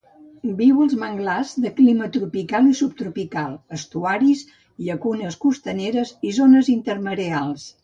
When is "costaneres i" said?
5.47-6.35